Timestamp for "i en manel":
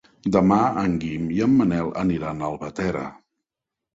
1.35-1.91